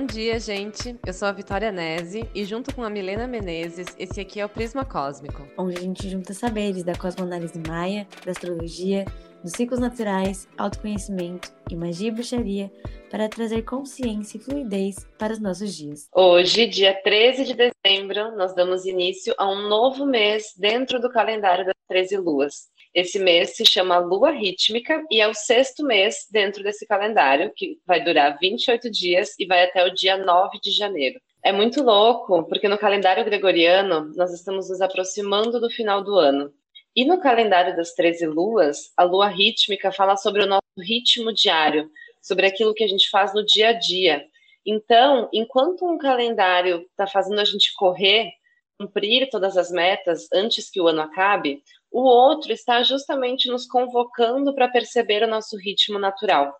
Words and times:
Bom 0.00 0.06
dia, 0.06 0.40
gente. 0.40 0.98
Eu 1.04 1.12
sou 1.12 1.28
a 1.28 1.32
Vitória 1.32 1.70
Nese 1.70 2.26
e 2.34 2.42
junto 2.46 2.74
com 2.74 2.82
a 2.82 2.88
Milena 2.88 3.26
Menezes, 3.26 3.88
esse 3.98 4.18
aqui 4.18 4.40
é 4.40 4.46
o 4.46 4.48
Prisma 4.48 4.82
Cósmico. 4.82 5.46
Onde 5.58 5.76
a 5.76 5.80
gente 5.80 6.08
junta 6.08 6.32
saberes 6.32 6.82
da 6.82 6.94
cosmoanálise 6.94 7.60
maia, 7.68 8.08
da 8.24 8.32
astrologia, 8.32 9.04
dos 9.44 9.52
ciclos 9.52 9.78
naturais, 9.78 10.48
autoconhecimento 10.56 11.52
e 11.70 11.76
magia 11.76 12.08
e 12.08 12.12
bruxaria 12.12 12.72
para 13.10 13.28
trazer 13.28 13.62
consciência 13.62 14.38
e 14.38 14.40
fluidez 14.40 15.06
para 15.18 15.32
os 15.32 15.40
nossos 15.40 15.74
dias. 15.74 16.08
Hoje, 16.14 16.66
dia 16.66 16.94
13 16.94 17.44
de 17.44 17.54
dezembro, 17.54 18.36
nós 18.36 18.54
damos 18.54 18.86
início 18.86 19.34
a 19.36 19.50
um 19.50 19.68
novo 19.68 20.06
mês 20.06 20.54
dentro 20.56 21.00
do 21.00 21.10
calendário 21.10 21.66
das 21.66 21.74
13 21.88 22.16
luas. 22.18 22.70
Esse 22.94 23.18
mês 23.18 23.56
se 23.56 23.64
chama 23.64 23.98
Lua 23.98 24.30
Rítmica 24.30 25.04
e 25.10 25.20
é 25.20 25.28
o 25.28 25.34
sexto 25.34 25.84
mês 25.84 26.26
dentro 26.30 26.62
desse 26.62 26.86
calendário, 26.86 27.52
que 27.54 27.78
vai 27.86 28.02
durar 28.02 28.38
28 28.40 28.90
dias 28.90 29.34
e 29.38 29.46
vai 29.46 29.64
até 29.64 29.84
o 29.84 29.94
dia 29.94 30.16
9 30.16 30.58
de 30.62 30.70
janeiro. 30.70 31.20
É 31.42 31.52
muito 31.52 31.82
louco, 31.82 32.44
porque 32.48 32.68
no 32.68 32.78
calendário 32.78 33.24
gregoriano 33.24 34.12
nós 34.14 34.32
estamos 34.32 34.68
nos 34.68 34.80
aproximando 34.80 35.60
do 35.60 35.70
final 35.70 36.02
do 36.02 36.16
ano. 36.16 36.52
E 36.94 37.04
no 37.04 37.20
calendário 37.20 37.76
das 37.76 37.92
13 37.94 38.26
luas, 38.26 38.92
a 38.96 39.04
lua 39.04 39.28
rítmica 39.28 39.92
fala 39.92 40.16
sobre 40.16 40.42
o 40.42 40.46
nosso 40.46 40.60
ritmo 40.76 41.32
diário, 41.32 41.88
sobre 42.20 42.46
aquilo 42.46 42.74
que 42.74 42.84
a 42.84 42.88
gente 42.88 43.08
faz 43.10 43.34
no 43.34 43.44
dia 43.44 43.68
a 43.68 43.72
dia. 43.72 44.24
Então, 44.64 45.28
enquanto 45.32 45.86
um 45.86 45.98
calendário 45.98 46.82
está 46.90 47.06
fazendo 47.06 47.40
a 47.40 47.44
gente 47.44 47.72
correr, 47.74 48.30
cumprir 48.78 49.28
todas 49.30 49.56
as 49.56 49.70
metas 49.70 50.28
antes 50.32 50.70
que 50.70 50.80
o 50.80 50.88
ano 50.88 51.02
acabe, 51.02 51.62
o 51.90 52.02
outro 52.02 52.52
está 52.52 52.82
justamente 52.82 53.48
nos 53.48 53.66
convocando 53.66 54.54
para 54.54 54.68
perceber 54.68 55.22
o 55.22 55.28
nosso 55.28 55.56
ritmo 55.56 55.98
natural. 55.98 56.54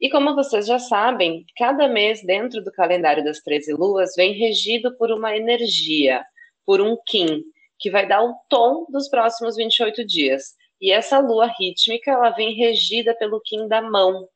E 0.00 0.08
como 0.08 0.34
vocês 0.34 0.66
já 0.66 0.78
sabem, 0.78 1.44
cada 1.56 1.86
mês 1.86 2.22
dentro 2.24 2.62
do 2.62 2.72
calendário 2.72 3.22
das 3.22 3.40
13 3.40 3.74
luas 3.74 4.14
vem 4.16 4.32
regido 4.32 4.96
por 4.96 5.10
uma 5.10 5.36
energia, 5.36 6.24
por 6.64 6.80
um 6.80 6.96
Kim, 7.06 7.42
que 7.78 7.90
vai 7.90 8.06
dar 8.06 8.22
o 8.22 8.34
tom 8.48 8.86
dos 8.88 9.08
próximos 9.08 9.56
28 9.56 10.06
dias. 10.06 10.54
E 10.80 10.90
essa 10.90 11.18
lua 11.18 11.50
rítmica, 11.58 12.12
ela 12.12 12.30
vem 12.30 12.54
regida 12.54 13.14
pelo 13.14 13.40
Kim 13.42 13.68
da 13.68 13.82
mão. 13.82 14.26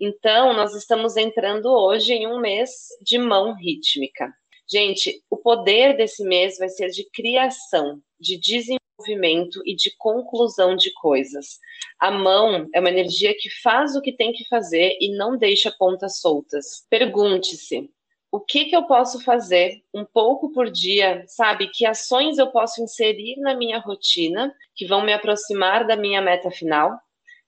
Então, 0.00 0.52
nós 0.52 0.74
estamos 0.74 1.16
entrando 1.16 1.66
hoje 1.66 2.12
em 2.12 2.26
um 2.26 2.38
mês 2.38 2.70
de 3.02 3.18
mão 3.18 3.54
rítmica. 3.54 4.32
Gente, 4.70 5.22
o 5.28 5.36
poder 5.36 5.96
desse 5.96 6.22
mês 6.22 6.56
vai 6.58 6.68
ser 6.68 6.90
de 6.90 7.08
criação, 7.10 8.00
de 8.20 8.38
desenvolvimento 8.38 9.60
e 9.64 9.74
de 9.74 9.96
conclusão 9.96 10.76
de 10.76 10.92
coisas. 10.92 11.58
A 11.98 12.10
mão 12.10 12.68
é 12.72 12.78
uma 12.78 12.90
energia 12.90 13.34
que 13.36 13.50
faz 13.62 13.96
o 13.96 14.02
que 14.02 14.12
tem 14.12 14.32
que 14.32 14.46
fazer 14.46 14.96
e 15.00 15.16
não 15.16 15.36
deixa 15.36 15.74
pontas 15.76 16.20
soltas. 16.20 16.86
Pergunte-se: 16.90 17.90
o 18.30 18.38
que, 18.38 18.66
que 18.66 18.76
eu 18.76 18.84
posso 18.84 19.24
fazer 19.24 19.82
um 19.92 20.04
pouco 20.04 20.52
por 20.52 20.70
dia, 20.70 21.24
sabe? 21.26 21.68
Que 21.68 21.86
ações 21.86 22.38
eu 22.38 22.48
posso 22.52 22.82
inserir 22.82 23.36
na 23.38 23.56
minha 23.56 23.78
rotina 23.78 24.54
que 24.76 24.86
vão 24.86 25.02
me 25.02 25.12
aproximar 25.12 25.86
da 25.86 25.96
minha 25.96 26.20
meta 26.20 26.50
final? 26.50 27.00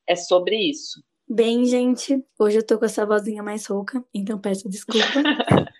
É 0.06 0.16
sobre 0.16 0.56
isso. 0.56 1.00
Bem, 1.32 1.64
gente, 1.64 2.20
hoje 2.36 2.58
eu 2.58 2.66
tô 2.66 2.76
com 2.76 2.84
essa 2.84 3.06
vozinha 3.06 3.40
mais 3.40 3.64
rouca, 3.64 4.04
então 4.12 4.36
peço 4.36 4.68
desculpa. 4.68 5.06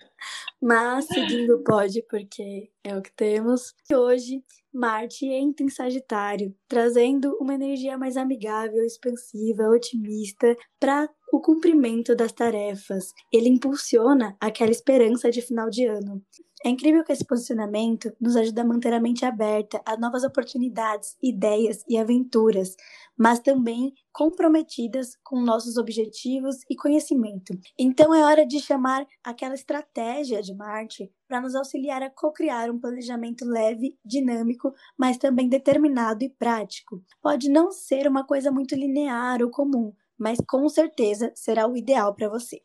Mas 0.63 1.07
seguindo 1.07 1.61
pode, 1.65 2.03
porque 2.09 2.71
é 2.85 2.97
o 2.97 3.03
que 3.03 3.11
temos. 3.11 3.75
E 3.91 3.97
hoje, 3.97 4.45
Marte 4.73 5.27
entra 5.27 5.67
em 5.67 5.69
Sagitário, 5.69 6.55
trazendo 6.69 7.37
uma 7.41 7.55
energia 7.55 7.99
mais 7.99 8.17
amigável, 8.17 8.85
expansiva, 8.85 9.65
otimista 9.65 10.57
para 10.79 11.11
o 11.33 11.41
cumprimento 11.41 12.15
das 12.15 12.31
tarefas. 12.31 13.13
Ele 13.33 13.49
impulsiona 13.49 14.37
aquela 14.41 14.71
esperança 14.71 15.33
de 15.33 15.43
final 15.43 15.69
de 15.69 15.85
ano. 15.85 16.23
É 16.63 16.69
incrível 16.69 17.03
que 17.03 17.13
esse 17.13 17.25
posicionamento 17.25 18.13
nos 18.21 18.37
ajuda 18.37 18.61
a 18.61 18.65
manter 18.67 18.93
a 18.93 19.01
mente 19.01 19.25
aberta 19.25 19.81
a 19.87 19.97
novas 19.97 20.25
oportunidades, 20.25 21.17
ideias 21.23 21.83
e 21.89 21.97
aventuras, 21.97 22.77
mas 23.17 23.41
também 23.41 23.95
comprometidas 24.13 25.17
com 25.25 25.41
nossos 25.41 25.79
objetivos 25.79 26.57
e 26.69 26.77
conhecimento. 26.77 27.59
Então 27.79 28.15
é 28.15 28.23
hora 28.23 28.47
de 28.47 28.61
chamar 28.61 29.07
aquela 29.25 29.55
estratégia 29.55 30.43
de 30.43 30.55
Marte 30.55 31.11
para 31.27 31.41
nos 31.41 31.55
auxiliar 31.55 32.03
a 32.03 32.11
co-criar 32.11 32.71
um 32.71 32.79
planejamento 32.79 33.47
leve, 33.47 33.97
dinâmico, 34.05 34.75
mas 34.99 35.17
também 35.17 35.49
determinado 35.49 36.25
e 36.25 36.29
prático. 36.29 37.03
Pode 37.23 37.49
não 37.49 37.73
ser 37.73 38.07
uma 38.07 38.25
coisa 38.27 38.51
muito 38.51 38.75
linear 38.75 39.43
ou 39.43 39.51
comum, 39.51 39.95
mas 40.19 40.39
com 40.47 40.69
certeza 40.69 41.33
será 41.35 41.67
o 41.67 41.75
ideal 41.75 42.15
para 42.15 42.29
você. 42.29 42.61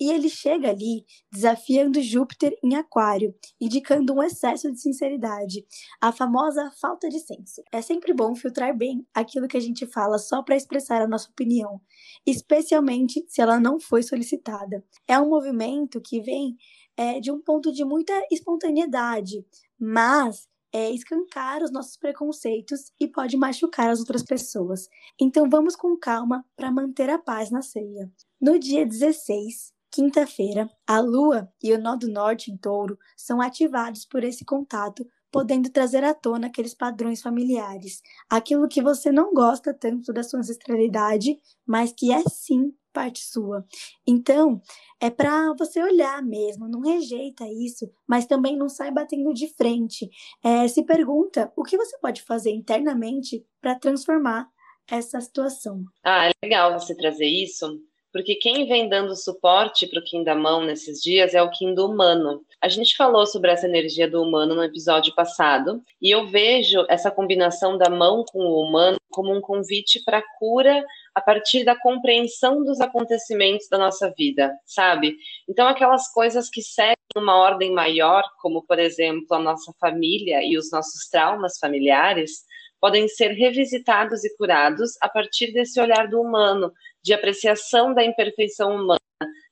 E 0.00 0.10
ele 0.10 0.30
chega 0.30 0.70
ali 0.70 1.04
desafiando 1.30 2.00
Júpiter 2.00 2.56
em 2.64 2.74
Aquário, 2.74 3.34
indicando 3.60 4.14
um 4.14 4.22
excesso 4.22 4.72
de 4.72 4.80
sinceridade, 4.80 5.66
a 6.00 6.10
famosa 6.10 6.70
falta 6.80 7.08
de 7.10 7.20
senso. 7.20 7.62
É 7.70 7.82
sempre 7.82 8.14
bom 8.14 8.34
filtrar 8.34 8.74
bem 8.74 9.06
aquilo 9.12 9.46
que 9.46 9.58
a 9.58 9.60
gente 9.60 9.86
fala 9.86 10.18
só 10.18 10.42
para 10.42 10.56
expressar 10.56 11.02
a 11.02 11.06
nossa 11.06 11.28
opinião, 11.28 11.80
especialmente 12.26 13.22
se 13.28 13.42
ela 13.42 13.60
não 13.60 13.78
foi 13.78 14.02
solicitada. 14.02 14.82
É 15.06 15.20
um 15.20 15.28
movimento 15.28 16.00
que 16.00 16.22
vem 16.22 16.56
é, 16.96 17.20
de 17.20 17.30
um 17.30 17.40
ponto 17.40 17.70
de 17.70 17.84
muita 17.84 18.12
espontaneidade, 18.30 19.44
mas 19.78 20.48
é, 20.72 20.90
escancar 20.90 21.62
os 21.62 21.70
nossos 21.70 21.96
preconceitos 21.96 22.92
e 22.98 23.08
pode 23.08 23.36
machucar 23.36 23.90
as 23.90 24.00
outras 24.00 24.22
pessoas. 24.22 24.88
Então 25.20 25.48
vamos 25.48 25.76
com 25.76 25.96
calma 25.96 26.44
para 26.56 26.70
manter 26.70 27.10
a 27.10 27.18
paz 27.18 27.50
na 27.50 27.60
ceia. 27.60 28.10
No 28.40 28.58
dia 28.58 28.86
16, 28.86 29.72
Quinta-feira, 29.90 30.70
a 30.86 31.00
Lua 31.00 31.52
e 31.62 31.72
o 31.72 31.78
Nó 31.78 31.96
do 31.96 32.08
Norte 32.08 32.50
em 32.52 32.56
Touro 32.56 32.96
são 33.16 33.40
ativados 33.40 34.04
por 34.04 34.22
esse 34.22 34.44
contato, 34.44 35.04
podendo 35.32 35.68
trazer 35.68 36.04
à 36.04 36.14
tona 36.14 36.46
aqueles 36.46 36.74
padrões 36.74 37.20
familiares, 37.20 38.00
aquilo 38.28 38.68
que 38.68 38.80
você 38.80 39.10
não 39.10 39.34
gosta 39.34 39.74
tanto 39.74 40.12
da 40.12 40.22
sua 40.22 40.40
ancestralidade, 40.40 41.38
mas 41.66 41.92
que 41.92 42.12
é 42.12 42.22
sim 42.28 42.72
parte 42.92 43.24
sua. 43.24 43.64
Então, 44.06 44.60
é 45.00 45.10
para 45.10 45.54
você 45.54 45.82
olhar 45.82 46.22
mesmo, 46.22 46.68
não 46.68 46.80
rejeita 46.80 47.44
isso, 47.48 47.90
mas 48.06 48.26
também 48.26 48.56
não 48.56 48.68
sai 48.68 48.90
batendo 48.90 49.32
de 49.32 49.48
frente. 49.54 50.08
É, 50.42 50.66
se 50.68 50.84
pergunta 50.84 51.52
o 51.56 51.62
que 51.62 51.76
você 51.76 51.98
pode 51.98 52.22
fazer 52.22 52.50
internamente 52.50 53.44
para 53.60 53.78
transformar 53.78 54.48
essa 54.88 55.20
situação. 55.20 55.84
Ah, 56.02 56.28
é 56.28 56.32
legal 56.44 56.78
você 56.78 56.96
trazer 56.96 57.26
isso, 57.26 57.80
porque 58.12 58.34
quem 58.34 58.66
vem 58.66 58.88
dando 58.88 59.14
suporte 59.16 59.86
para 59.86 60.00
o 60.00 60.04
Kim 60.04 60.24
da 60.24 60.34
mão 60.34 60.64
nesses 60.64 61.00
dias 61.00 61.34
é 61.34 61.42
o 61.42 61.50
Kim 61.50 61.74
do 61.74 61.86
humano. 61.86 62.42
A 62.60 62.68
gente 62.68 62.96
falou 62.96 63.26
sobre 63.26 63.50
essa 63.50 63.66
energia 63.66 64.08
do 64.08 64.22
humano 64.22 64.54
no 64.54 64.62
episódio 64.62 65.14
passado, 65.14 65.82
e 66.00 66.10
eu 66.10 66.26
vejo 66.26 66.84
essa 66.88 67.10
combinação 67.10 67.78
da 67.78 67.88
mão 67.88 68.24
com 68.30 68.40
o 68.40 68.62
humano 68.62 68.98
como 69.10 69.34
um 69.34 69.40
convite 69.40 70.02
para 70.04 70.22
cura 70.38 70.84
a 71.14 71.20
partir 71.20 71.64
da 71.64 71.76
compreensão 71.76 72.64
dos 72.64 72.80
acontecimentos 72.80 73.68
da 73.68 73.76
nossa 73.76 74.12
vida, 74.16 74.52
sabe? 74.64 75.16
Então, 75.48 75.66
aquelas 75.66 76.10
coisas 76.12 76.48
que 76.48 76.62
seguem 76.62 76.94
uma 77.16 77.36
ordem 77.36 77.72
maior, 77.72 78.22
como, 78.40 78.62
por 78.62 78.78
exemplo, 78.78 79.34
a 79.34 79.38
nossa 79.38 79.72
família 79.80 80.40
e 80.44 80.56
os 80.56 80.70
nossos 80.70 81.08
traumas 81.08 81.58
familiares, 81.58 82.44
podem 82.80 83.06
ser 83.08 83.32
revisitados 83.32 84.24
e 84.24 84.36
curados 84.36 84.92
a 85.00 85.08
partir 85.08 85.52
desse 85.52 85.80
olhar 85.80 86.08
do 86.08 86.20
humano, 86.20 86.72
de 87.02 87.12
apreciação 87.12 87.94
da 87.94 88.04
imperfeição 88.04 88.74
humana, 88.74 89.00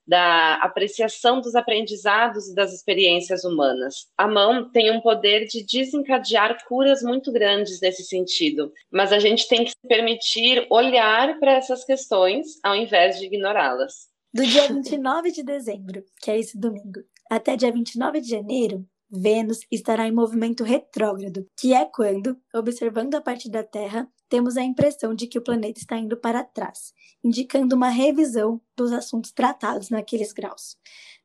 da 0.06 0.54
apreciação 0.62 1.38
dos 1.38 1.54
aprendizados 1.54 2.48
e 2.48 2.54
das 2.54 2.72
experiências 2.72 3.44
humanas. 3.44 4.06
A 4.16 4.26
mão 4.26 4.70
tem 4.70 4.90
um 4.90 5.02
poder 5.02 5.44
de 5.46 5.62
desencadear 5.64 6.64
curas 6.66 7.02
muito 7.02 7.30
grandes 7.30 7.78
nesse 7.80 8.02
sentido, 8.04 8.72
mas 8.90 9.12
a 9.12 9.18
gente 9.18 9.46
tem 9.46 9.64
que 9.64 9.70
se 9.70 9.86
permitir 9.86 10.66
olhar 10.70 11.38
para 11.38 11.52
essas 11.52 11.84
questões 11.84 12.58
ao 12.64 12.74
invés 12.74 13.18
de 13.18 13.26
ignorá-las. 13.26 14.08
Do 14.32 14.46
dia 14.46 14.68
29 14.68 15.30
de 15.30 15.42
dezembro, 15.42 16.02
que 16.22 16.30
é 16.30 16.38
esse 16.38 16.58
domingo, 16.58 17.00
até 17.30 17.56
dia 17.56 17.70
29 17.70 18.20
de 18.20 18.30
janeiro, 18.30 18.86
Vênus 19.10 19.60
estará 19.70 20.06
em 20.06 20.12
movimento 20.12 20.62
retrógrado, 20.62 21.46
que 21.58 21.72
é 21.72 21.86
quando, 21.86 22.38
observando 22.54 23.14
a 23.14 23.20
parte 23.20 23.50
da 23.50 23.64
Terra, 23.64 24.06
temos 24.28 24.58
a 24.58 24.62
impressão 24.62 25.14
de 25.14 25.26
que 25.26 25.38
o 25.38 25.42
planeta 25.42 25.80
está 25.80 25.96
indo 25.96 26.16
para 26.16 26.44
trás, 26.44 26.92
indicando 27.24 27.74
uma 27.74 27.88
revisão 27.88 28.60
dos 28.76 28.92
assuntos 28.92 29.32
tratados 29.32 29.88
naqueles 29.88 30.32
graus. 30.34 30.76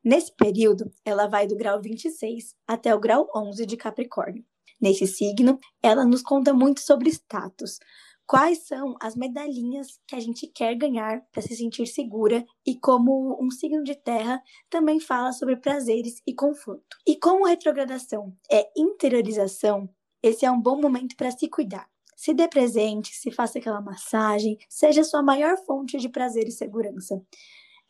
Nesse 0.01 0.33
período, 0.33 0.91
ela 1.03 1.27
vai 1.27 1.45
do 1.45 1.57
grau 1.57 1.81
26 1.81 2.55
até 2.65 2.95
o 2.95 2.99
grau 2.99 3.29
11 3.35 3.65
de 3.65 3.75
Capricórnio. 3.75 4.45
Nesse 4.79 5.05
signo, 5.05 5.59
ela 5.81 6.05
nos 6.05 6.21
conta 6.21 6.53
muito 6.53 6.79
sobre 6.81 7.09
status, 7.09 7.79
quais 8.25 8.67
são 8.67 8.95
as 9.01 9.15
medalhinhas 9.15 9.99
que 10.07 10.15
a 10.15 10.19
gente 10.19 10.47
quer 10.47 10.75
ganhar 10.75 11.21
para 11.31 11.41
se 11.41 11.55
sentir 11.55 11.87
segura 11.87 12.45
e 12.65 12.75
como 12.79 13.37
um 13.41 13.51
signo 13.51 13.83
de 13.83 13.95
terra 13.95 14.41
também 14.69 14.99
fala 14.99 15.31
sobre 15.31 15.57
prazeres 15.57 16.21
e 16.25 16.33
conforto. 16.33 16.97
E 17.07 17.17
como 17.17 17.45
retrogradação 17.45 18.35
é 18.51 18.69
interiorização, 18.77 19.89
esse 20.21 20.45
é 20.45 20.51
um 20.51 20.61
bom 20.61 20.79
momento 20.79 21.15
para 21.15 21.31
se 21.31 21.47
cuidar. 21.49 21.87
Se 22.15 22.33
dê 22.33 22.47
presente, 22.47 23.13
se 23.13 23.31
faça 23.31 23.59
aquela 23.59 23.81
massagem, 23.81 24.57
seja 24.69 25.03
sua 25.03 25.21
maior 25.21 25.57
fonte 25.65 25.97
de 25.97 26.07
prazer 26.07 26.47
e 26.47 26.51
segurança. 26.51 27.21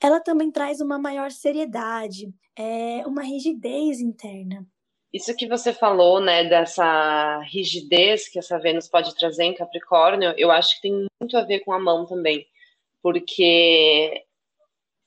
ela 0.01 0.19
também 0.19 0.51
traz 0.51 0.81
uma 0.81 0.99
maior 0.99 1.31
seriedade, 1.31 2.33
é, 2.57 3.05
uma 3.07 3.23
rigidez 3.23 4.01
interna. 4.01 4.67
Isso 5.13 5.35
que 5.35 5.47
você 5.47 5.71
falou, 5.71 6.19
né, 6.19 6.43
dessa 6.43 7.39
rigidez 7.41 8.27
que 8.27 8.39
essa 8.39 8.57
Vênus 8.57 8.87
pode 8.87 9.15
trazer 9.15 9.43
em 9.43 9.53
Capricórnio, 9.53 10.33
eu 10.35 10.49
acho 10.49 10.75
que 10.75 10.81
tem 10.81 11.05
muito 11.21 11.37
a 11.37 11.43
ver 11.43 11.59
com 11.59 11.71
a 11.71 11.79
mão 11.79 12.03
também, 12.07 12.47
porque 13.01 14.23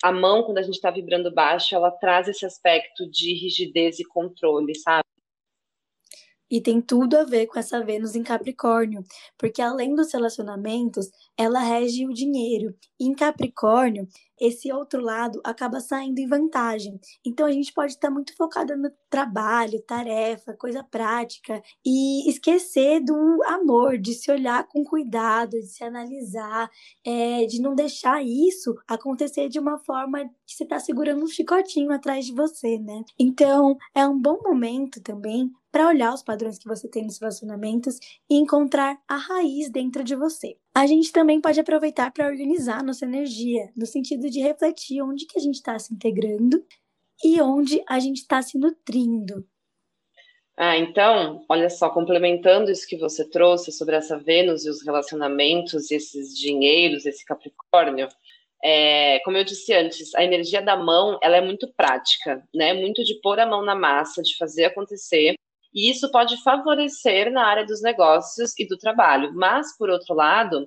a 0.03 0.13
mão, 0.13 0.45
quando 0.45 0.59
a 0.59 0.63
gente 0.63 0.75
está 0.75 0.93
vibrando 0.93 1.35
baixo, 1.35 1.75
ela 1.75 1.91
traz 1.91 2.29
esse 2.29 2.47
aspecto 2.47 3.11
de 3.11 3.35
rigidez 3.35 3.99
e 3.99 4.05
controle, 4.05 4.77
sabe? 4.77 5.05
E 6.51 6.61
tem 6.61 6.81
tudo 6.81 7.17
a 7.17 7.25
ver 7.25 7.47
com 7.47 7.59
essa 7.59 7.85
Vênus 7.85 8.15
em 8.15 8.23
Capricórnio, 8.23 9.03
porque 9.37 9.61
além 9.61 9.95
dos 9.95 10.13
relacionamentos, 10.13 11.11
ela 11.37 11.61
rege 11.61 12.07
o 12.07 12.13
dinheiro. 12.13 12.75
E 12.99 13.07
em 13.07 13.15
Capricórnio, 13.15 14.07
esse 14.41 14.71
outro 14.73 15.01
lado 15.01 15.41
acaba 15.45 15.81
saindo 15.81 16.19
em 16.19 16.27
vantagem. 16.27 17.01
Então 17.25 17.47
a 17.47 17.53
gente 17.53 17.73
pode 17.73 17.93
estar 17.93 18.11
muito 18.11 18.37
focada 18.37 18.77
no 18.77 18.91
trabalho, 19.09 19.83
tarefa, 19.83 20.55
coisa 20.55 20.85
prática 20.85 21.63
e 21.85 22.29
esquecer 22.29 23.01
do 23.01 23.43
amor, 23.47 23.99
de 23.99 24.15
se 24.15 24.31
olhar 24.31 24.67
com 24.69 24.85
cuidado, 24.85 25.53
de 25.53 25.67
se 25.67 25.83
analisar, 25.83 26.71
é, 27.05 27.47
de 27.47 27.61
não 27.61 27.75
deixar 27.75 28.23
isso 28.23 28.75
acontecer 28.87 29.49
de 29.49 29.59
uma 29.59 29.79
forma 29.79 30.25
que 30.47 30.55
você 30.55 30.65
está 30.65 30.79
segurando 30.79 31.25
um 31.25 31.29
chicotinho 31.29 31.91
atrás 31.91 32.27
de 32.27 32.33
você, 32.33 32.79
né? 32.79 33.03
Então 33.19 33.77
é 33.95 34.07
um 34.07 34.21
bom 34.21 34.39
momento 34.43 35.01
também 35.03 35.51
para 35.77 35.89
olhar 35.89 36.15
os 36.15 36.23
padrões 36.23 36.59
que 36.59 36.67
você 36.67 36.89
tem 36.89 37.05
nos 37.05 37.19
relacionamentos 37.19 37.99
e 38.31 38.37
encontrar 38.37 38.99
a 39.07 39.17
raiz 39.19 39.69
dentro 39.69 40.03
de 40.03 40.17
você. 40.17 40.57
A 40.75 40.87
gente 40.87 41.13
também 41.13 41.39
pode 41.39 41.61
aproveitar 41.61 42.11
para 42.13 42.27
organizar 42.27 42.83
nossa 42.83 43.05
energia, 43.05 43.71
no 43.77 43.85
sentido 43.85 44.31
de 44.31 44.41
refletir 44.41 45.03
onde 45.03 45.27
que 45.27 45.39
a 45.39 45.43
gente 45.43 45.57
está 45.57 45.79
se 45.79 45.93
integrando 45.93 46.65
e 47.23 47.43
onde 47.43 47.83
a 47.87 47.99
gente 47.99 48.23
está 48.23 48.41
se 48.41 48.57
nutrindo. 48.57 49.47
Ah, 50.57 50.79
então, 50.79 51.45
olha 51.47 51.69
só, 51.69 51.91
complementando 51.91 52.71
isso 52.71 52.89
que 52.89 52.97
você 52.97 53.29
trouxe 53.29 53.71
sobre 53.71 53.97
essa 53.97 54.17
Vênus 54.17 54.65
e 54.65 54.71
os 54.71 54.83
relacionamentos, 54.83 55.91
esses 55.91 56.35
dinheiros, 56.35 57.05
esse 57.05 57.23
Capricórnio, 57.23 58.09
é, 58.65 59.21
como 59.27 59.37
eu 59.37 59.45
disse 59.45 59.75
antes, 59.75 60.15
a 60.15 60.25
energia 60.25 60.63
da 60.63 60.75
mão 60.75 61.19
ela 61.23 61.37
é 61.37 61.43
muito 61.43 61.71
prática, 61.75 62.43
né? 62.55 62.73
Muito 62.73 63.05
de 63.05 63.21
pôr 63.21 63.39
a 63.39 63.45
mão 63.45 63.63
na 63.63 63.75
massa, 63.75 64.23
de 64.23 64.35
fazer 64.39 64.65
acontecer. 64.65 65.37
E 65.77 65.91
isso 65.91 66.11
pode 66.11 66.43
favorecer 66.43 67.31
na 67.31 67.45
área 67.45 67.67
dos 67.67 67.83
negócios 67.83 68.59
e 68.59 68.67
do 68.67 68.79
trabalho. 68.79 69.35
Mas, 69.35 69.77
por 69.77 69.91
outro 69.91 70.15
lado, 70.15 70.67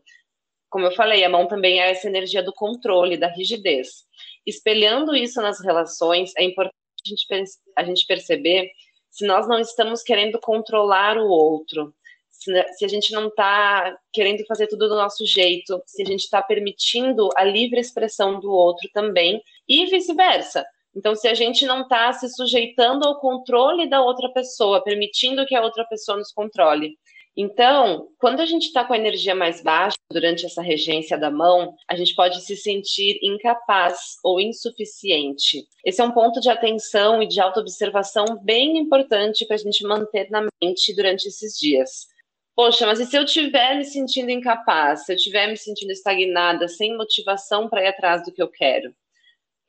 como 0.70 0.86
eu 0.86 0.92
falei, 0.92 1.24
a 1.24 1.30
mão 1.30 1.48
também 1.48 1.82
é 1.82 1.90
essa 1.90 2.08
energia 2.08 2.44
do 2.44 2.54
controle, 2.54 3.18
da 3.18 3.28
rigidez. 3.28 4.06
Espelhando 4.46 5.16
isso 5.16 5.42
nas 5.42 5.60
relações, 5.60 6.32
é 6.38 6.44
importante 6.44 6.76
a 7.04 7.10
gente, 7.10 7.52
a 7.76 7.84
gente 7.84 8.06
perceber 8.06 8.70
se 9.10 9.26
nós 9.26 9.48
não 9.48 9.60
estamos 9.60 10.04
querendo 10.04 10.40
controlar 10.40 11.18
o 11.18 11.28
outro, 11.28 11.92
se, 12.30 12.52
se 12.74 12.86
a 12.86 12.88
gente 12.88 13.12
não 13.12 13.30
está 13.30 13.98
querendo 14.14 14.46
fazer 14.46 14.68
tudo 14.68 14.88
do 14.88 14.96
nosso 14.96 15.26
jeito, 15.26 15.82
se 15.88 16.04
a 16.04 16.06
gente 16.06 16.22
está 16.22 16.40
permitindo 16.40 17.30
a 17.36 17.44
livre 17.44 17.80
expressão 17.80 18.40
do 18.40 18.52
outro 18.52 18.88
também, 18.94 19.42
e 19.68 19.88
vice-versa. 19.88 20.64
Então, 20.95 21.15
se 21.15 21.27
a 21.27 21.33
gente 21.33 21.65
não 21.65 21.81
está 21.81 22.12
se 22.13 22.27
sujeitando 22.30 23.07
ao 23.07 23.19
controle 23.19 23.88
da 23.89 24.01
outra 24.01 24.30
pessoa, 24.30 24.83
permitindo 24.83 25.45
que 25.45 25.56
a 25.56 25.62
outra 25.62 25.86
pessoa 25.86 26.18
nos 26.18 26.31
controle. 26.31 26.97
Então, 27.38 28.09
quando 28.19 28.41
a 28.41 28.45
gente 28.45 28.65
está 28.65 28.83
com 28.83 28.91
a 28.91 28.97
energia 28.97 29.33
mais 29.33 29.63
baixa 29.63 29.95
durante 30.12 30.45
essa 30.45 30.62
regência 30.62 31.18
da 31.18 31.31
mão, 31.31 31.74
a 31.88 31.95
gente 31.95 32.13
pode 32.13 32.41
se 32.41 32.57
sentir 32.57 33.18
incapaz 33.24 34.18
ou 34.24 34.41
insuficiente. 34.41 35.63
Esse 35.86 36.01
é 36.01 36.03
um 36.03 36.12
ponto 36.12 36.41
de 36.41 36.50
atenção 36.50 37.24
e 37.24 37.27
de 37.27 37.39
autoobservação 37.39 38.25
bem 38.44 38.77
importante 38.77 39.45
para 39.45 39.56
a 39.56 39.59
gente 39.59 39.83
manter 39.86 40.30
na 40.30 40.45
mente 40.62 40.94
durante 40.94 41.27
esses 41.27 41.57
dias. 41.57 42.07
Poxa, 42.56 42.86
mas 42.86 43.00
e 43.00 43.06
se 43.06 43.15
eu 43.15 43.24
estiver 43.24 43.77
me 43.77 43.86
sentindo 43.86 44.31
incapaz, 44.31 45.06
se 45.06 45.13
eu 45.13 45.15
estiver 45.15 45.47
me 45.47 45.56
sentindo 45.56 45.91
estagnada, 45.91 46.68
sem 46.68 46.97
motivação 46.97 47.69
para 47.69 47.83
ir 47.83 47.88
atrás 47.88 48.25
do 48.25 48.33
que 48.33 48.44
eu 48.44 48.50
quero? 48.50 48.94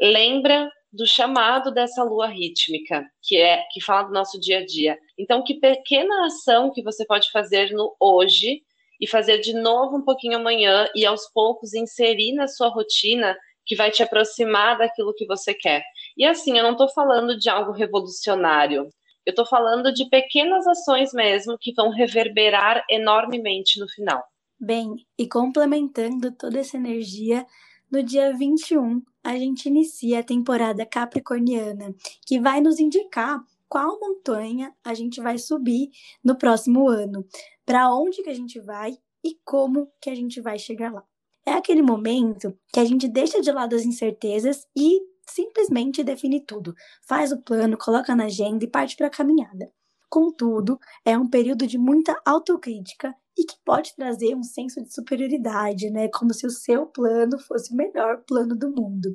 Lembra 0.01 0.69
do 0.93 1.07
chamado 1.07 1.73
dessa 1.73 2.03
lua 2.03 2.27
rítmica, 2.27 3.05
que 3.23 3.37
é 3.37 3.63
que 3.73 3.81
fala 3.81 4.09
do 4.09 4.13
nosso 4.13 4.41
dia 4.41 4.59
a 4.59 4.67
dia. 4.67 4.99
Então, 5.17 5.43
que 5.45 5.55
pequena 5.55 6.27
ação 6.27 6.73
que 6.73 6.83
você 6.83 7.05
pode 7.07 7.31
fazer 7.31 7.71
no 7.73 7.95
hoje 8.01 8.63
e 9.01 9.07
fazer 9.07 9.39
de 9.39 9.55
novo 9.55 9.97
um 9.97 10.05
pouquinho 10.05 10.37
amanhã 10.37 10.89
e 10.95 11.07
aos 11.07 11.27
poucos 11.33 11.75
inserir 11.75 12.33
na 12.35 12.49
sua 12.49 12.69
rotina 12.69 13.37
que 13.65 13.77
vai 13.77 13.91
te 13.91 14.03
aproximar 14.03 14.77
daquilo 14.79 15.15
que 15.15 15.27
você 15.27 15.55
quer. 15.55 15.83
E 16.17 16.25
assim, 16.25 16.59
eu 16.59 16.65
não 16.65 16.73
estou 16.73 16.89
falando 16.89 17.39
de 17.39 17.49
algo 17.49 17.73
revolucionário. 17.73 18.89
Eu 19.25 19.31
estou 19.31 19.47
falando 19.47 19.93
de 19.93 20.09
pequenas 20.09 20.67
ações 20.67 21.13
mesmo 21.13 21.57
que 21.59 21.73
vão 21.73 21.91
reverberar 21.91 22.85
enormemente 22.91 23.79
no 23.79 23.89
final. 23.89 24.23
Bem, 24.59 25.07
e 25.19 25.27
complementando 25.27 26.33
toda 26.33 26.59
essa 26.59 26.77
energia, 26.77 27.47
no 27.91 28.03
dia 28.03 28.33
21 28.37 29.03
a 29.23 29.37
gente 29.37 29.67
inicia 29.67 30.21
a 30.21 30.25
temporada 30.25 30.87
capricorniana, 30.87 31.95
que 32.25 32.41
vai 32.41 32.61
nos 32.61 32.79
indicar 32.79 33.43
qual 33.69 33.99
montanha 34.01 34.75
a 34.83 34.95
gente 34.95 35.21
vai 35.21 35.39
subir 35.39 35.91
no 36.25 36.37
próximo 36.37 36.89
ano, 36.89 37.25
para 37.65 37.93
onde 37.95 38.23
que 38.23 38.31
a 38.31 38.35
gente 38.35 38.59
vai 38.61 38.97
e 39.23 39.37
como 39.45 39.91
que 40.01 40.11
a 40.11 40.15
gente 40.15 40.41
vai 40.41 40.59
chegar 40.59 40.93
lá. 40.93 41.05
É 41.45 41.53
aquele 41.53 41.83
momento 41.83 42.57
que 42.73 42.81
a 42.81 42.85
gente 42.85 43.09
deixa 43.09 43.41
de 43.41 43.51
lado 43.51 43.77
as 43.77 43.85
incertezas 43.85 44.67
e 44.77 45.01
simplesmente 45.27 46.03
define 46.03 46.41
tudo, 46.41 46.75
faz 47.03 47.33
o 47.33 47.41
plano, 47.41 47.79
coloca 47.79 48.15
na 48.15 48.25
agenda 48.25 48.65
e 48.65 48.69
parte 48.69 48.97
para 48.97 49.07
a 49.07 49.11
caminhada. 49.11 49.71
Contudo, 50.09 50.79
é 51.05 51.17
um 51.17 51.29
período 51.29 51.67
de 51.67 51.79
muita 51.79 52.21
autocrítica 52.25 53.15
e 53.37 53.45
que 53.45 53.57
pode 53.65 53.95
trazer 53.95 54.35
um 54.35 54.43
senso 54.43 54.83
de 54.83 54.93
superioridade, 54.93 55.91
né? 55.91 56.09
Como 56.09 56.35
se 56.35 56.47
o 56.47 56.51
seu 56.51 56.87
plano 56.87 57.39
fosse 57.39 57.73
o 57.73 57.77
melhor 57.77 58.23
plano 58.27 58.57
do 58.57 58.71
mundo. 58.71 59.15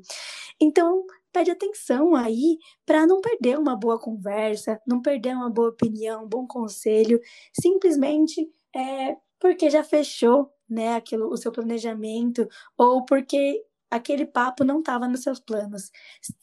Então, 0.60 1.06
pede 1.32 1.52
atenção 1.52 2.16
aí 2.16 2.58
para 2.86 3.06
não 3.06 3.20
perder 3.20 3.60
uma 3.60 3.76
boa 3.76 4.00
conversa, 4.00 4.80
não 4.88 5.02
perder 5.02 5.36
uma 5.36 5.50
boa 5.50 5.70
opinião, 5.70 6.24
um 6.24 6.30
bom 6.30 6.48
conselho, 6.48 7.20
simplesmente 7.60 8.50
é, 8.76 9.18
porque 9.40 9.70
já 9.70 9.84
fechou 9.84 10.50
né, 10.70 10.96
aquilo, 10.96 11.30
o 11.30 11.38
seu 11.38 11.52
planejamento 11.52 12.48
ou 12.78 13.06
porque 13.06 13.64
aquele 13.92 14.26
papo 14.26 14.64
não 14.64 14.80
estava 14.80 15.08
nos 15.08 15.24
seus 15.24 15.40
planos. 15.40 15.92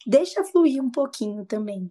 Deixa 0.07 0.45
fluir 0.45 0.83
um 0.83 0.91
pouquinho 0.91 1.45
também. 1.45 1.91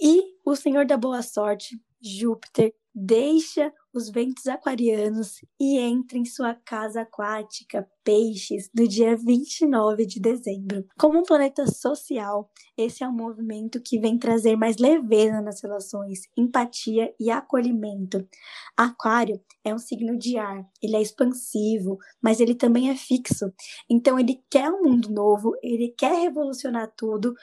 E 0.00 0.36
o 0.44 0.54
Senhor 0.54 0.86
da 0.86 0.96
Boa 0.96 1.22
Sorte, 1.22 1.80
Júpiter, 2.00 2.74
deixa 2.94 3.72
os 3.98 4.08
ventos 4.08 4.46
aquarianos 4.46 5.40
e 5.60 5.76
entra 5.76 6.16
em 6.16 6.24
sua 6.24 6.54
casa 6.54 7.00
aquática, 7.02 7.86
Peixes, 8.04 8.70
no 8.74 8.88
dia 8.88 9.14
29 9.16 10.06
de 10.06 10.18
dezembro. 10.18 10.86
Como 10.98 11.18
um 11.18 11.24
planeta 11.24 11.66
social, 11.66 12.50
esse 12.76 13.04
é 13.04 13.08
um 13.08 13.12
movimento 13.12 13.82
que 13.82 13.98
vem 13.98 14.16
trazer 14.16 14.56
mais 14.56 14.78
leveza 14.78 15.42
nas 15.42 15.60
relações, 15.60 16.20
empatia 16.34 17.12
e 17.20 17.28
acolhimento. 17.30 18.26
Aquário 18.74 19.38
é 19.62 19.74
um 19.74 19.78
signo 19.78 20.16
de 20.16 20.38
ar, 20.38 20.64
ele 20.80 20.96
é 20.96 21.02
expansivo, 21.02 21.98
mas 22.22 22.40
ele 22.40 22.54
também 22.54 22.88
é 22.88 22.96
fixo. 22.96 23.52
Então 23.90 24.18
ele 24.18 24.42
quer 24.48 24.70
um 24.70 24.84
mundo 24.84 25.10
novo, 25.10 25.52
ele 25.62 25.92
quer 25.98 26.22
revolucionar 26.22 26.90
tudo, 26.96 27.34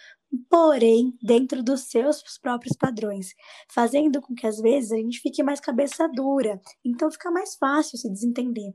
porém 0.50 1.18
dentro 1.22 1.64
dos 1.64 1.82
seus 1.82 2.22
próprios 2.38 2.76
padrões, 2.78 3.34
fazendo 3.70 4.22
com 4.22 4.34
que 4.34 4.48
às 4.48 4.60
vezes 4.60 4.92
a 4.92 4.98
gente 4.98 5.20
fique 5.20 5.44
mais 5.44 5.60
cabeça 5.60 6.08
dura, 6.08 6.62
então 6.84 7.12
fica 7.12 7.32
mais 7.32 7.56
fácil 7.56 7.98
se 7.98 8.10
desentender. 8.10 8.74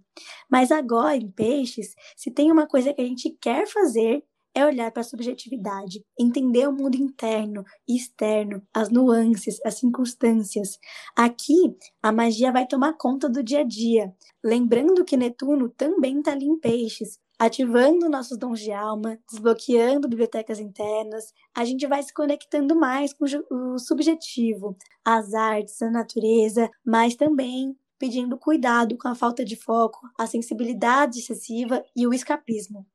Mas 0.51 0.71
agora 0.71 1.17
em 1.17 1.31
peixes, 1.31 1.95
se 2.17 2.31
tem 2.31 2.51
uma 2.51 2.67
coisa 2.67 2.93
que 2.93 3.01
a 3.01 3.05
gente 3.05 3.31
quer 3.41 3.67
fazer 3.67 4.25
é 4.55 4.65
olhar 4.65 4.91
para 4.91 5.03
a 5.03 5.05
subjetividade, 5.05 6.05
entender 6.19 6.69
o 6.69 6.73
mundo 6.73 6.97
interno 6.97 7.65
e 7.89 7.97
externo, 7.97 8.63
as 8.75 8.91
nuances, 8.91 9.61
as 9.65 9.79
circunstâncias. 9.79 10.79
Aqui, 11.17 11.77
a 12.03 12.11
magia 12.11 12.51
vai 12.51 12.67
tomar 12.67 12.95
conta 12.95 13.29
do 13.29 13.43
dia 13.43 13.61
a 13.61 13.65
dia. 13.65 14.13
Lembrando 14.43 15.05
que 15.05 15.17
Netuno 15.17 15.69
também 15.69 16.19
está 16.19 16.33
ali 16.33 16.47
em 16.47 16.59
peixes, 16.59 17.19
ativando 17.41 18.11
nossos 18.11 18.37
dons 18.37 18.61
de 18.61 18.71
alma, 18.71 19.19
desbloqueando 19.27 20.07
bibliotecas 20.07 20.61
internas, 20.61 21.33
a 21.57 21.65
gente 21.65 21.87
vai 21.87 22.03
se 22.03 22.13
conectando 22.13 22.77
mais 22.77 23.15
com 23.15 23.25
o 23.51 23.79
subjetivo, 23.79 24.77
as 25.03 25.33
artes, 25.33 25.81
a 25.81 25.91
natureza, 25.91 26.71
mas 26.85 27.17
também 27.17 27.75
pedindo 27.99 28.37
cuidado 28.37 28.99
com 28.99 29.09
a 29.09 29.15
falta 29.15 29.43
de 29.43 29.57
foco, 29.57 30.01
a 30.19 30.27
sensibilidade 30.27 31.19
excessiva 31.19 31.83
e 31.97 32.07
o 32.07 32.13
escapismo. 32.13 32.87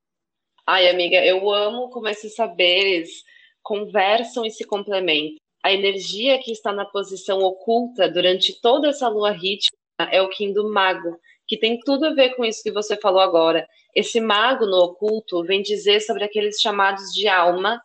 Ai, 0.67 0.89
amiga, 0.89 1.25
eu 1.25 1.49
amo 1.49 1.89
como 1.89 2.07
esses 2.07 2.35
saberes 2.35 3.23
conversam 3.63 4.45
e 4.45 4.51
se 4.51 4.63
complementam. 4.63 5.37
A 5.63 5.73
energia 5.73 6.37
que 6.37 6.51
está 6.51 6.71
na 6.71 6.85
posição 6.85 7.39
oculta 7.39 8.07
durante 8.07 8.61
toda 8.61 8.89
essa 8.89 9.07
lua 9.07 9.31
rítmica 9.31 9.75
é 10.11 10.21
o 10.21 10.29
Kim 10.29 10.53
do 10.53 10.71
Mago, 10.71 11.19
que 11.47 11.57
tem 11.57 11.79
tudo 11.79 12.05
a 12.05 12.13
ver 12.13 12.35
com 12.35 12.45
isso 12.45 12.61
que 12.61 12.71
você 12.71 12.95
falou 12.95 13.21
agora. 13.21 13.67
Esse 13.95 14.19
mago 14.19 14.65
no 14.65 14.77
oculto 14.77 15.41
vem 15.43 15.61
dizer 15.61 16.01
sobre 16.01 16.25
aqueles 16.25 16.59
chamados 16.59 17.13
de 17.13 17.29
alma, 17.29 17.81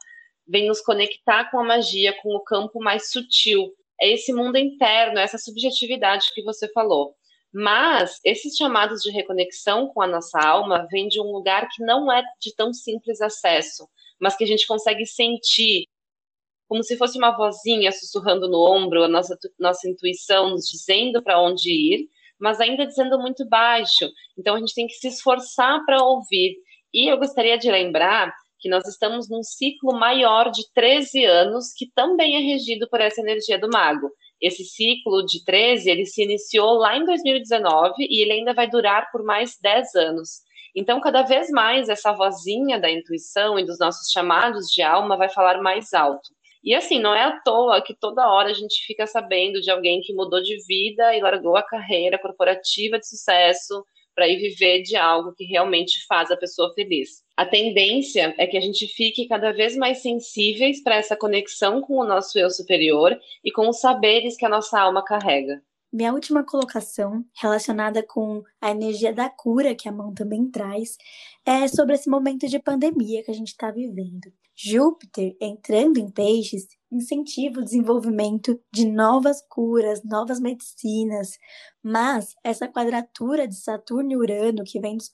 vem 0.47 0.67
nos 0.67 0.81
conectar 0.81 1.49
com 1.51 1.61
a 1.61 1.65
magia, 1.65 2.13
com 2.21 2.35
o 2.35 2.41
campo 2.41 2.81
mais 2.81 3.13
sutil. 3.13 3.73
É 4.01 4.13
esse 4.13 4.33
mundo 4.33 4.59
interno, 4.59 5.21
essa 5.21 5.39
subjetividade 5.39 6.33
que 6.35 6.43
você 6.43 6.71
falou. 6.73 7.15
Mas 7.53 8.19
esses 8.25 8.57
chamados 8.57 9.03
de 9.03 9.11
reconexão 9.11 9.89
com 9.89 10.03
a 10.03 10.07
nossa 10.07 10.41
alma 10.41 10.87
vêm 10.91 11.09
de 11.09 11.21
um 11.21 11.31
lugar 11.33 11.69
que 11.69 11.85
não 11.85 12.11
é 12.11 12.23
de 12.41 12.55
tão 12.55 12.73
simples 12.73 13.21
acesso, 13.21 13.89
mas 14.19 14.37
que 14.37 14.45
a 14.45 14.47
gente 14.47 14.67
consegue 14.67 15.07
sentir, 15.07 15.87
como 16.69 16.83
se 16.83 16.97
fosse 16.97 17.19
uma 17.19 17.37
vozinha 17.37 17.93
sussurrando 17.93 18.49
no 18.49 18.59
ombro, 18.59 19.05
a 19.05 19.09
nossa, 19.09 19.39
nossa 19.59 19.89
intuição 19.89 20.51
nos 20.51 20.69
dizendo 20.69 21.23
para 21.23 21.41
onde 21.41 21.71
ir, 21.71 22.09
mas 22.41 22.61
ainda 22.61 22.87
dizendo 22.87 23.19
muito 23.19 23.47
baixo. 23.49 24.09
Então 24.39 24.55
a 24.55 24.59
gente 24.59 24.75
tem 24.75 24.87
que 24.87 24.95
se 24.95 25.09
esforçar 25.09 25.85
para 25.85 26.03
ouvir. 26.03 26.57
E 26.93 27.11
eu 27.11 27.19
gostaria 27.19 27.59
de 27.59 27.71
lembrar 27.71 28.33
que 28.61 28.69
nós 28.69 28.87
estamos 28.87 29.29
num 29.29 29.43
ciclo 29.43 29.99
maior 29.99 30.51
de 30.51 30.63
13 30.75 31.25
anos, 31.25 31.73
que 31.77 31.91
também 31.95 32.37
é 32.37 32.41
regido 32.41 32.89
por 32.89 33.01
essa 33.01 33.21
energia 33.21 33.59
do 33.59 33.69
mago. 33.69 34.11
Esse 34.41 34.65
ciclo 34.65 35.25
de 35.25 35.45
13, 35.45 35.91
ele 35.91 36.07
se 36.07 36.23
iniciou 36.23 36.75
lá 36.75 36.97
em 36.97 37.05
2019 37.05 37.95
e 37.99 38.23
ele 38.23 38.33
ainda 38.33 38.55
vai 38.55 38.69
durar 38.69 39.11
por 39.11 39.23
mais 39.23 39.57
10 39.61 39.95
anos. 39.95 40.41
Então, 40.75 41.01
cada 41.01 41.23
vez 41.23 41.51
mais 41.51 41.89
essa 41.89 42.13
vozinha 42.13 42.79
da 42.79 42.91
intuição 42.91 43.59
e 43.59 43.65
dos 43.65 43.79
nossos 43.79 44.11
chamados 44.13 44.67
de 44.67 44.83
alma 44.83 45.17
vai 45.17 45.29
falar 45.29 45.61
mais 45.61 45.93
alto. 45.93 46.29
E 46.63 46.75
assim, 46.75 46.99
não 47.01 47.15
é 47.15 47.23
à 47.23 47.41
toa 47.41 47.83
que 47.83 47.95
toda 47.95 48.29
hora 48.29 48.51
a 48.51 48.55
gente 48.55 48.85
fica 48.87 49.07
sabendo 49.07 49.61
de 49.61 49.71
alguém 49.71 50.01
que 50.03 50.13
mudou 50.13 50.43
de 50.43 50.57
vida 50.67 51.17
e 51.17 51.21
largou 51.21 51.57
a 51.57 51.63
carreira 51.63 52.19
corporativa 52.19 52.99
de 52.99 53.09
sucesso 53.09 53.85
para 54.15 54.29
ir 54.29 54.39
viver 54.39 54.83
de 54.83 54.97
algo 54.97 55.33
que 55.35 55.45
realmente 55.45 56.05
faz 56.07 56.31
a 56.31 56.37
pessoa 56.37 56.73
feliz. 56.75 57.23
A 57.37 57.47
tendência 57.47 58.35
é 58.37 58.47
que 58.47 58.59
a 58.59 58.61
gente 58.61 58.87
fique 58.87 59.27
cada 59.27 59.53
vez 59.53 59.75
mais 59.77 60.03
sensíveis 60.03 60.83
para 60.83 60.97
essa 60.97 61.17
conexão 61.17 61.81
com 61.81 61.97
o 61.97 62.05
nosso 62.05 62.39
eu 62.39 62.51
superior 62.51 63.19
e 63.43 63.51
com 63.51 63.69
os 63.69 63.81
saberes 63.81 64.37
que 64.37 64.45
a 64.45 64.49
nossa 64.51 64.79
alma 64.79 65.03
carrega. 65.03 65.63
Minha 65.93 66.13
última 66.13 66.45
colocação, 66.45 67.25
relacionada 67.35 68.01
com 68.07 68.45
a 68.61 68.71
energia 68.71 69.13
da 69.13 69.29
cura 69.29 69.75
que 69.75 69.89
a 69.89 69.93
mão 69.93 70.15
também 70.15 70.49
traz, 70.49 70.97
é 71.45 71.67
sobre 71.67 71.97
esse 71.97 72.09
momento 72.09 72.47
de 72.47 72.61
pandemia 72.61 73.25
que 73.25 73.31
a 73.31 73.35
gente 73.35 73.49
está 73.49 73.73
vivendo. 73.73 74.33
Júpiter 74.55 75.35
entrando 75.41 75.99
em 75.99 76.09
peixes 76.09 76.69
incentiva 76.93 77.61
o 77.61 77.65
desenvolvimento 77.65 78.61
de 78.73 78.87
novas 78.87 79.43
curas, 79.49 80.05
novas 80.05 80.39
medicinas, 80.39 81.39
mas 81.83 82.37
essa 82.45 82.69
quadratura 82.69 83.49
de 83.49 83.57
Saturno 83.57 84.13
e 84.13 84.17
Urano 84.17 84.63
que 84.65 84.79
vem 84.79 84.95
nos 84.95 85.11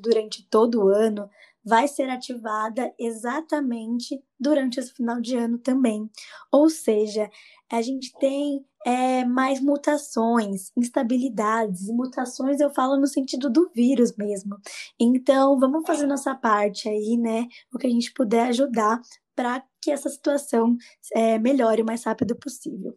durante 0.00 0.46
todo 0.48 0.84
o 0.84 0.88
ano 0.88 1.28
vai 1.64 1.88
ser 1.88 2.08
ativada 2.08 2.94
exatamente 2.96 4.22
durante 4.38 4.78
esse 4.78 4.92
final 4.92 5.20
de 5.20 5.36
ano 5.36 5.58
também. 5.58 6.08
Ou 6.52 6.70
seja, 6.70 7.28
a 7.70 7.82
gente 7.82 8.12
tem 8.18 8.64
é, 8.84 9.24
mais 9.24 9.60
mutações, 9.60 10.70
instabilidades. 10.76 11.88
Mutações 11.88 12.60
eu 12.60 12.70
falo 12.70 12.96
no 12.96 13.06
sentido 13.06 13.50
do 13.50 13.70
vírus 13.74 14.16
mesmo. 14.16 14.56
Então, 14.98 15.58
vamos 15.58 15.86
fazer 15.86 16.06
nossa 16.06 16.34
parte 16.34 16.88
aí, 16.88 17.16
né? 17.16 17.46
O 17.72 17.78
que 17.78 17.86
a 17.86 17.90
gente 17.90 18.12
puder 18.12 18.48
ajudar 18.48 19.00
para 19.34 19.62
que 19.82 19.90
essa 19.90 20.08
situação 20.08 20.76
é, 21.14 21.38
melhore 21.38 21.82
o 21.82 21.86
mais 21.86 22.04
rápido 22.04 22.36
possível. 22.36 22.96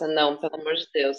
Não, 0.00 0.36
pelo 0.36 0.56
amor 0.56 0.74
de 0.74 0.86
Deus. 0.92 1.18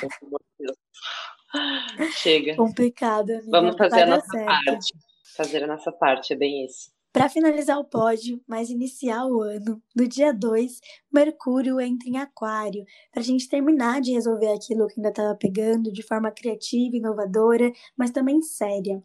Pelo 0.00 0.12
amor 0.28 0.40
de 0.40 0.66
Deus. 0.66 2.12
Chega. 2.16 2.56
Complicado. 2.56 3.30
Amiga. 3.30 3.50
Vamos 3.50 3.76
fazer 3.76 4.02
a 4.02 4.06
nossa 4.06 4.26
certo. 4.26 4.46
parte. 4.46 4.92
Fazer 5.36 5.64
a 5.64 5.66
nossa 5.66 5.92
parte, 5.92 6.32
é 6.32 6.36
bem 6.36 6.64
isso. 6.64 6.90
Para 7.12 7.28
finalizar 7.28 7.78
o 7.78 7.84
pódio, 7.84 8.40
mas 8.48 8.70
iniciar 8.70 9.26
o 9.26 9.42
ano, 9.42 9.82
no 9.94 10.08
dia 10.08 10.32
2, 10.32 10.80
Mercúrio 11.12 11.78
entra 11.78 12.08
em 12.08 12.16
Aquário, 12.16 12.86
para 13.10 13.20
a 13.20 13.24
gente 13.24 13.50
terminar 13.50 14.00
de 14.00 14.12
resolver 14.12 14.50
aquilo 14.50 14.86
que 14.86 14.94
ainda 14.96 15.10
estava 15.10 15.34
pegando 15.34 15.92
de 15.92 16.02
forma 16.02 16.30
criativa, 16.30 16.96
inovadora, 16.96 17.70
mas 17.94 18.10
também 18.10 18.40
séria. 18.40 19.02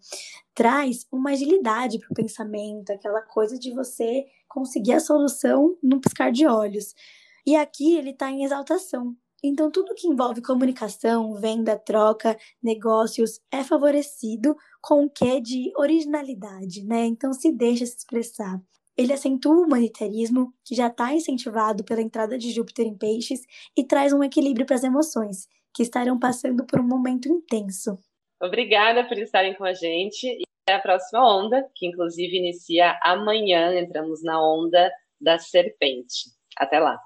Traz 0.56 1.06
uma 1.12 1.32
agilidade 1.32 2.00
para 2.00 2.08
o 2.10 2.16
pensamento, 2.16 2.92
aquela 2.92 3.22
coisa 3.22 3.60
de 3.60 3.74
você 3.74 4.26
conseguir 4.48 4.94
a 4.94 5.02
solução 5.02 5.78
num 5.84 6.00
piscar 6.00 6.32
de 6.32 6.48
olhos. 6.48 6.96
E 7.46 7.58
aqui 7.58 7.98
ele 7.98 8.12
está 8.12 8.32
em 8.32 8.46
exaltação, 8.46 9.18
então, 9.44 9.70
tudo 9.70 9.94
que 9.94 10.08
envolve 10.08 10.41
comunicação, 10.41 11.36
venda, 11.36 11.77
troca, 11.77 12.38
negócios 12.62 13.39
é 13.51 13.63
favorecido 13.63 14.56
com 14.82 15.06
o 15.06 15.10
que 15.10 15.39
de 15.39 15.72
originalidade, 15.77 16.84
né? 16.84 17.06
Então, 17.06 17.32
se 17.32 17.51
deixa 17.51 17.86
se 17.86 17.98
expressar. 17.98 18.60
Ele 18.98 19.13
acentua 19.13 19.56
o 19.56 19.62
humanitarismo, 19.62 20.51
que 20.65 20.74
já 20.74 20.88
está 20.88 21.13
incentivado 21.13 21.84
pela 21.84 22.01
entrada 22.01 22.36
de 22.36 22.51
Júpiter 22.51 22.88
em 22.88 22.98
Peixes, 22.98 23.41
e 23.77 23.84
traz 23.84 24.12
um 24.12 24.24
equilíbrio 24.24 24.65
para 24.65 24.75
as 24.75 24.84
emoções, 24.84 25.48
que 25.72 25.84
estarão 25.84 26.17
passando 26.17 26.65
por 26.65 26.79
um 26.79 26.88
momento 26.88 27.29
intenso. 27.29 27.96
Obrigada 28.41 29.08
por 29.08 29.17
estarem 29.20 29.53
com 29.53 29.65
a 29.65 29.74
gente 29.74 30.25
e 30.25 30.44
até 30.63 30.75
a 30.75 30.82
próxima 30.82 31.24
onda, 31.24 31.70
que 31.75 31.86
inclusive 31.86 32.38
inicia 32.38 33.00
amanhã. 33.03 33.79
Entramos 33.79 34.24
na 34.24 34.41
onda 34.41 34.91
da 35.22 35.38
serpente. 35.38 36.32
Até 36.58 36.79
lá! 36.79 37.00